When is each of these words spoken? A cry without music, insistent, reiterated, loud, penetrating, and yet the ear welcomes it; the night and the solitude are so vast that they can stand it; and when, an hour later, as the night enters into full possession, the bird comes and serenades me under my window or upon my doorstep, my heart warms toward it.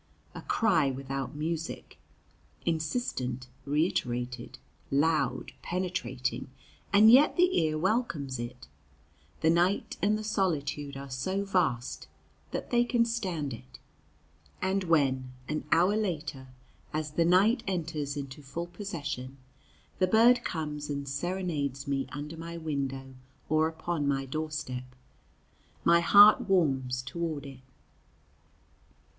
A 0.33 0.41
cry 0.41 0.89
without 0.89 1.35
music, 1.35 1.99
insistent, 2.65 3.45
reiterated, 3.65 4.57
loud, 4.89 5.51
penetrating, 5.61 6.49
and 6.91 7.11
yet 7.11 7.35
the 7.37 7.55
ear 7.59 7.77
welcomes 7.77 8.39
it; 8.39 8.67
the 9.41 9.51
night 9.51 9.97
and 10.01 10.17
the 10.17 10.23
solitude 10.23 10.97
are 10.97 11.11
so 11.11 11.45
vast 11.45 12.07
that 12.49 12.71
they 12.71 12.83
can 12.83 13.05
stand 13.05 13.53
it; 13.53 13.77
and 14.59 14.85
when, 14.85 15.33
an 15.47 15.65
hour 15.71 15.95
later, 15.95 16.47
as 16.91 17.11
the 17.11 17.23
night 17.23 17.61
enters 17.67 18.17
into 18.17 18.41
full 18.41 18.65
possession, 18.65 19.37
the 19.99 20.07
bird 20.07 20.43
comes 20.43 20.89
and 20.89 21.07
serenades 21.07 21.87
me 21.87 22.07
under 22.11 22.35
my 22.37 22.57
window 22.57 23.13
or 23.49 23.67
upon 23.67 24.07
my 24.07 24.25
doorstep, 24.25 24.95
my 25.83 25.99
heart 25.99 26.49
warms 26.49 27.03
toward 27.03 27.45
it. 27.45 27.59